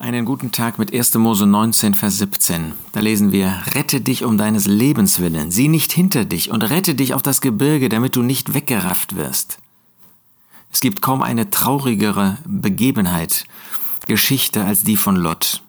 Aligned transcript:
Einen 0.00 0.24
guten 0.24 0.50
Tag 0.50 0.78
mit 0.78 0.94
1. 0.94 1.16
Mose 1.16 1.44
19, 1.46 1.92
Vers 1.92 2.16
17. 2.16 2.72
Da 2.92 3.00
lesen 3.00 3.32
wir, 3.32 3.62
Rette 3.74 4.00
dich 4.00 4.24
um 4.24 4.38
deines 4.38 4.66
Lebens 4.66 5.20
willen, 5.20 5.50
sieh 5.50 5.68
nicht 5.68 5.92
hinter 5.92 6.24
dich 6.24 6.50
und 6.50 6.62
rette 6.62 6.94
dich 6.94 7.12
auf 7.12 7.20
das 7.20 7.42
Gebirge, 7.42 7.90
damit 7.90 8.16
du 8.16 8.22
nicht 8.22 8.54
weggerafft 8.54 9.16
wirst. 9.16 9.58
Es 10.72 10.80
gibt 10.80 11.02
kaum 11.02 11.20
eine 11.20 11.50
traurigere 11.50 12.38
Begebenheit, 12.46 13.44
Geschichte 14.06 14.64
als 14.64 14.84
die 14.84 14.96
von 14.96 15.16
Lot. 15.16 15.62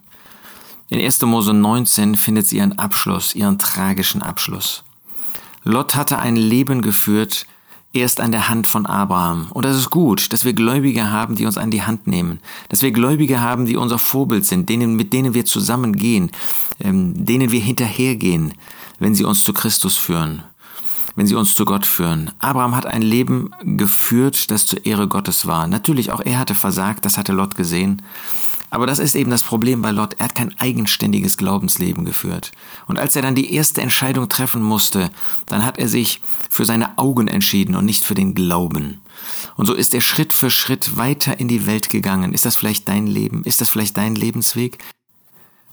In 0.88 0.98
1. 0.98 1.20
Mose 1.20 1.52
19 1.52 2.14
findet 2.14 2.46
sie 2.46 2.56
ihren 2.56 2.78
Abschluss, 2.78 3.34
ihren 3.34 3.58
tragischen 3.58 4.22
Abschluss. 4.22 4.82
Lot 5.62 5.94
hatte 5.94 6.18
ein 6.18 6.36
Leben 6.36 6.80
geführt, 6.80 7.44
erst 7.92 8.20
an 8.20 8.32
der 8.32 8.48
Hand 8.48 8.66
von 8.66 8.86
Abraham. 8.86 9.48
Und 9.52 9.64
das 9.64 9.76
ist 9.76 9.90
gut, 9.90 10.32
dass 10.32 10.44
wir 10.44 10.52
Gläubige 10.52 11.10
haben, 11.10 11.36
die 11.36 11.46
uns 11.46 11.58
an 11.58 11.70
die 11.70 11.82
Hand 11.82 12.06
nehmen. 12.06 12.40
Dass 12.68 12.82
wir 12.82 12.90
Gläubige 12.90 13.40
haben, 13.40 13.66
die 13.66 13.76
unser 13.76 13.98
Vorbild 13.98 14.44
sind, 14.44 14.68
denen, 14.68 14.96
mit 14.96 15.12
denen 15.12 15.34
wir 15.34 15.44
zusammengehen, 15.44 16.30
ähm, 16.80 17.12
denen 17.24 17.52
wir 17.52 17.60
hinterhergehen, 17.60 18.54
wenn 18.98 19.14
sie 19.14 19.24
uns 19.24 19.44
zu 19.44 19.52
Christus 19.52 19.96
führen, 19.96 20.42
wenn 21.14 21.26
sie 21.26 21.34
uns 21.34 21.54
zu 21.54 21.64
Gott 21.64 21.86
führen. 21.86 22.30
Abraham 22.38 22.76
hat 22.76 22.86
ein 22.86 23.02
Leben 23.02 23.50
geführt, 23.62 24.50
das 24.50 24.66
zur 24.66 24.84
Ehre 24.86 25.08
Gottes 25.08 25.46
war. 25.46 25.66
Natürlich, 25.66 26.10
auch 26.10 26.20
er 26.20 26.38
hatte 26.38 26.54
versagt, 26.54 27.04
das 27.04 27.18
hatte 27.18 27.32
Lot 27.32 27.56
gesehen. 27.56 28.02
Aber 28.70 28.86
das 28.86 28.98
ist 28.98 29.14
eben 29.16 29.30
das 29.30 29.42
Problem 29.42 29.82
bei 29.82 29.90
Lot. 29.90 30.14
Er 30.14 30.24
hat 30.24 30.34
kein 30.34 30.58
eigenständiges 30.58 31.36
Glaubensleben 31.36 32.06
geführt. 32.06 32.52
Und 32.86 32.98
als 32.98 33.14
er 33.14 33.20
dann 33.20 33.34
die 33.34 33.52
erste 33.52 33.82
Entscheidung 33.82 34.30
treffen 34.30 34.62
musste, 34.62 35.10
dann 35.44 35.62
hat 35.62 35.78
er 35.78 35.88
sich 35.88 36.22
für 36.48 36.64
seine 36.64 36.96
Augen 36.96 37.28
entschieden 37.28 37.74
und 37.74 37.84
nicht 37.84 38.02
für 38.02 38.14
den 38.14 38.34
Glauben. 38.34 39.02
Und 39.56 39.66
so 39.66 39.74
ist 39.74 39.92
er 39.92 40.00
Schritt 40.00 40.32
für 40.32 40.50
Schritt 40.50 40.96
weiter 40.96 41.38
in 41.38 41.48
die 41.48 41.66
Welt 41.66 41.90
gegangen. 41.90 42.32
Ist 42.32 42.46
das 42.46 42.56
vielleicht 42.56 42.88
dein 42.88 43.06
Leben? 43.06 43.44
Ist 43.44 43.60
das 43.60 43.68
vielleicht 43.68 43.98
dein 43.98 44.14
Lebensweg? 44.14 44.78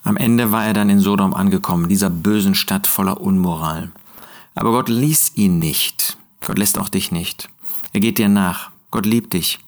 Am 0.03 0.17
Ende 0.17 0.51
war 0.51 0.65
er 0.65 0.73
dann 0.73 0.89
in 0.89 0.99
Sodom 0.99 1.33
angekommen, 1.33 1.87
dieser 1.87 2.09
bösen 2.09 2.53
Stadt 2.53 2.85
voller 2.85 3.21
Unmoral. 3.21 3.91
Aber 4.59 4.71
Gott 4.71 4.89
ließ 4.89 5.31
ihn 5.35 5.57
nicht. 5.57 6.17
Gott 6.45 6.59
lässt 6.59 6.77
auch 6.77 6.89
dich 6.89 7.13
nicht. 7.13 7.47
Er 7.93 8.01
geht 8.01 8.17
dir 8.17 8.27
nach. 8.27 8.71
Gott 8.91 9.05
liebt 9.05 9.31
dich. 9.31 9.59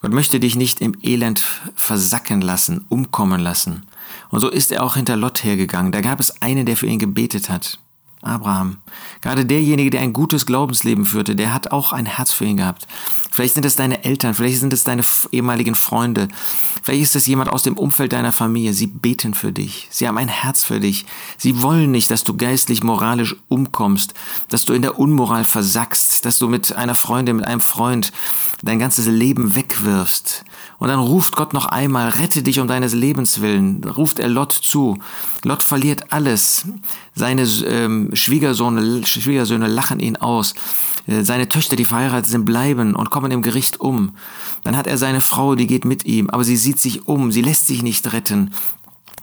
Gott 0.00 0.14
möchte 0.14 0.40
dich 0.40 0.56
nicht 0.56 0.80
im 0.80 0.96
Elend 1.02 1.42
versacken 1.76 2.40
lassen, 2.40 2.86
umkommen 2.88 3.42
lassen. 3.42 3.82
Und 4.30 4.40
so 4.40 4.48
ist 4.48 4.72
er 4.72 4.84
auch 4.84 4.96
hinter 4.96 5.16
Lot 5.18 5.44
hergegangen. 5.44 5.92
Da 5.92 6.00
gab 6.00 6.18
es 6.18 6.40
einen, 6.40 6.64
der 6.64 6.78
für 6.78 6.86
ihn 6.86 6.98
gebetet 6.98 7.50
hat. 7.50 7.78
Abraham. 8.22 8.78
Gerade 9.20 9.44
derjenige, 9.44 9.90
der 9.90 10.00
ein 10.00 10.14
gutes 10.14 10.46
Glaubensleben 10.46 11.04
führte, 11.04 11.36
der 11.36 11.52
hat 11.52 11.70
auch 11.70 11.92
ein 11.92 12.06
Herz 12.06 12.32
für 12.32 12.46
ihn 12.46 12.56
gehabt. 12.56 12.88
Vielleicht 13.30 13.54
sind 13.54 13.66
es 13.66 13.76
deine 13.76 14.04
Eltern, 14.04 14.34
vielleicht 14.34 14.60
sind 14.60 14.72
es 14.72 14.84
deine 14.84 15.02
ehemaligen 15.30 15.74
Freunde, 15.74 16.28
vielleicht 16.82 17.02
ist 17.02 17.16
es 17.16 17.26
jemand 17.26 17.50
aus 17.50 17.62
dem 17.62 17.76
Umfeld 17.76 18.12
deiner 18.12 18.32
Familie. 18.32 18.72
Sie 18.72 18.86
beten 18.86 19.34
für 19.34 19.52
dich, 19.52 19.88
sie 19.90 20.08
haben 20.08 20.18
ein 20.18 20.28
Herz 20.28 20.64
für 20.64 20.80
dich. 20.80 21.06
Sie 21.36 21.62
wollen 21.62 21.90
nicht, 21.90 22.10
dass 22.10 22.24
du 22.24 22.36
geistlich, 22.36 22.82
moralisch 22.82 23.36
umkommst, 23.48 24.14
dass 24.48 24.64
du 24.64 24.72
in 24.72 24.82
der 24.82 24.98
Unmoral 24.98 25.44
versackst, 25.44 26.24
dass 26.24 26.38
du 26.38 26.48
mit 26.48 26.72
einer 26.72 26.94
Freundin, 26.94 27.36
mit 27.36 27.46
einem 27.46 27.60
Freund 27.60 28.12
dein 28.62 28.78
ganzes 28.78 29.06
Leben 29.06 29.54
wegwirfst. 29.54 30.44
Und 30.78 30.88
dann 30.88 30.98
ruft 30.98 31.36
Gott 31.36 31.52
noch 31.52 31.66
einmal, 31.66 32.08
rette 32.08 32.42
dich 32.42 32.60
um 32.60 32.68
deines 32.68 32.94
Lebens 32.94 33.40
willen, 33.40 33.84
ruft 33.84 34.18
er 34.18 34.28
Lot 34.28 34.52
zu. 34.52 34.98
Lot 35.44 35.62
verliert 35.62 36.12
alles. 36.12 36.64
Seine 37.14 37.42
ähm, 37.42 38.10
Schwiegersöhne, 38.12 39.06
Schwiegersöhne 39.06 39.66
lachen 39.66 40.00
ihn 40.00 40.16
aus. 40.16 40.54
Äh, 41.08 41.24
seine 41.24 41.48
Töchter, 41.48 41.74
die 41.74 41.84
verheiratet 41.84 42.30
sind, 42.30 42.44
bleiben 42.44 42.94
und 42.94 43.10
kommen 43.10 43.32
im 43.32 43.42
Gericht 43.42 43.80
um. 43.80 44.14
Dann 44.62 44.76
hat 44.76 44.86
er 44.86 44.98
seine 44.98 45.20
Frau, 45.20 45.54
die 45.54 45.66
geht 45.66 45.84
mit 45.84 46.04
ihm, 46.04 46.30
aber 46.30 46.44
sie 46.44 46.56
sieht 46.56 46.78
sich 46.78 47.08
um, 47.08 47.32
sie 47.32 47.42
lässt 47.42 47.66
sich 47.66 47.82
nicht 47.82 48.12
retten. 48.12 48.52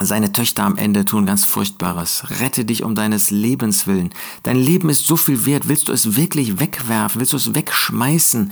Seine 0.02 0.34
Töchter 0.34 0.64
am 0.64 0.76
Ende 0.76 1.06
tun 1.06 1.26
ganz 1.26 1.46
Furchtbares. 1.46 2.26
Rette 2.42 2.66
dich 2.66 2.84
um 2.84 2.96
deines 2.96 3.32
Lebens 3.32 3.88
willen. 3.88 4.10
Dein 4.44 4.58
Leben 4.58 4.90
ist 4.90 5.08
so 5.08 5.16
viel 5.16 5.46
wert. 5.46 5.70
Willst 5.70 5.88
du 5.88 5.94
es 5.94 6.18
wirklich 6.18 6.60
wegwerfen? 6.60 7.22
Willst 7.22 7.32
du 7.32 7.38
es 7.38 7.56
wegschmeißen? 7.56 8.52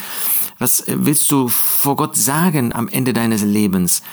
Was 0.59 0.87
äh, 0.87 0.95
willst 0.99 1.31
du 1.31 1.49
vor 1.49 1.97
Gott 1.97 2.15
sagen 2.15 2.73
am 2.73 2.87
Ende 2.87 3.11
deines 3.11 3.41
Lebens? 3.41 4.03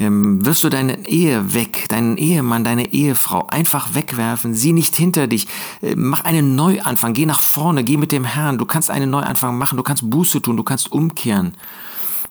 Ähm, 0.00 0.44
wirst 0.44 0.64
du 0.64 0.68
deine 0.68 1.06
Ehe 1.06 1.54
weg, 1.54 1.88
deinen 1.88 2.16
Ehemann, 2.16 2.64
deine 2.64 2.92
Ehefrau 2.92 3.46
einfach 3.48 3.94
wegwerfen, 3.94 4.54
sieh 4.54 4.72
nicht 4.72 4.96
hinter 4.96 5.26
dich, 5.26 5.46
äh, 5.82 5.94
mach 5.96 6.24
einen 6.24 6.54
Neuanfang, 6.54 7.12
geh 7.12 7.26
nach 7.26 7.40
vorne, 7.40 7.84
geh 7.84 7.96
mit 7.96 8.12
dem 8.12 8.24
Herrn, 8.24 8.58
du 8.58 8.66
kannst 8.66 8.90
einen 8.90 9.10
Neuanfang 9.10 9.56
machen, 9.58 9.76
du 9.76 9.82
kannst 9.82 10.08
Buße 10.08 10.42
tun, 10.42 10.56
du 10.56 10.62
kannst 10.62 10.90
umkehren 10.92 11.54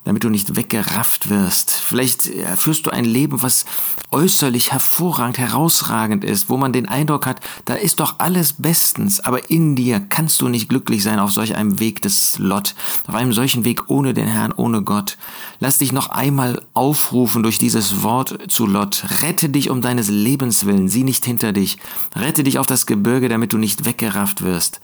damit 0.04 0.24
du 0.24 0.30
nicht 0.30 0.56
weggerafft 0.56 1.30
wirst. 1.30 1.72
Vielleicht 1.72 2.30
führst 2.56 2.86
du 2.86 2.90
ein 2.90 3.06
Leben, 3.06 3.44
was 3.44 3.66
äußerlich 4.12 4.72
hervorragend, 4.72 5.38
herausragend 5.38 6.24
ist, 6.24 6.50
wo 6.50 6.58
man 6.58 6.74
den 6.74 6.88
Eindruck 6.88 7.26
hat, 7.26 7.40
da 7.66 7.76
ist 7.76 8.00
doch 8.00 8.16
alles 8.18 8.54
bestens, 8.54 9.22
aber 9.22 9.50
in 9.50 9.76
dir 9.76 10.00
kannst 10.00 10.42
du 10.42 10.50
nicht 10.50 10.70
glücklich 10.70 11.02
sein 11.04 11.20
auf 11.20 11.32
solch 11.32 11.56
einem 11.56 11.80
Weg 11.80 12.02
des 12.02 12.38
Lot, 12.38 12.76
auf 13.08 13.16
einem 13.16 13.32
solchen 13.32 13.64
Weg 13.64 13.90
ohne 13.90 14.14
den 14.14 14.28
Herrn, 14.28 14.52
ohne 14.52 14.82
Gott. 14.82 15.18
Lass 15.60 15.78
dich 15.78 15.92
noch 15.92 16.10
einmal 16.10 16.62
aufrufen 16.74 17.44
durch 17.44 17.58
dieses 17.58 18.04
Wort 18.04 18.52
zu 18.52 18.66
Lot. 18.66 19.06
Rette 19.22 19.50
dich 19.50 19.70
um 19.70 19.82
deines 19.82 20.10
Lebens 20.10 20.66
willen, 20.66 20.90
sieh 20.90 21.04
nicht 21.04 21.26
hinter 21.26 21.54
dich. 21.54 21.78
Rette 22.16 22.44
dich 22.44 22.60
auf 22.60 22.68
das 22.68 22.86
Gebirge, 22.86 23.30
damit 23.30 23.54
du 23.54 23.58
nicht 23.58 23.86
weggerafft 23.86 24.42
wirst. 24.42 24.82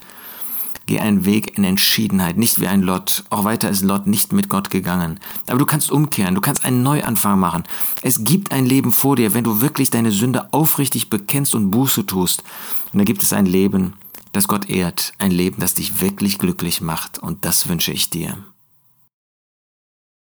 Geh 0.88 1.00
einen 1.00 1.26
Weg 1.26 1.58
in 1.58 1.64
Entschiedenheit, 1.64 2.38
nicht 2.38 2.62
wie 2.62 2.66
ein 2.66 2.80
Lot. 2.80 3.22
Auch 3.28 3.44
weiter 3.44 3.68
ist 3.68 3.82
Lot 3.82 4.06
nicht 4.06 4.32
mit 4.32 4.48
Gott 4.48 4.70
gegangen. 4.70 5.20
Aber 5.46 5.58
du 5.58 5.66
kannst 5.66 5.90
umkehren, 5.90 6.34
du 6.34 6.40
kannst 6.40 6.64
einen 6.64 6.82
Neuanfang 6.82 7.38
machen. 7.38 7.64
Es 8.00 8.24
gibt 8.24 8.52
ein 8.52 8.64
Leben 8.64 8.90
vor 8.90 9.14
dir, 9.14 9.34
wenn 9.34 9.44
du 9.44 9.60
wirklich 9.60 9.90
deine 9.90 10.12
Sünde 10.12 10.50
aufrichtig 10.54 11.10
bekennst 11.10 11.54
und 11.54 11.70
Buße 11.70 12.06
tust. 12.06 12.42
Und 12.90 13.00
da 13.00 13.04
gibt 13.04 13.22
es 13.22 13.34
ein 13.34 13.44
Leben, 13.44 13.96
das 14.32 14.48
Gott 14.48 14.70
ehrt, 14.70 15.12
ein 15.18 15.30
Leben, 15.30 15.60
das 15.60 15.74
dich 15.74 16.00
wirklich 16.00 16.38
glücklich 16.38 16.80
macht. 16.80 17.18
Und 17.18 17.44
das 17.44 17.68
wünsche 17.68 17.92
ich 17.92 18.08
dir. 18.08 18.38